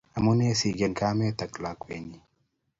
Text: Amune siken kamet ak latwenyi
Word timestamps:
Amune 0.17 0.47
siken 0.59 0.93
kamet 0.99 1.39
ak 1.45 1.53
latwenyi 1.63 2.19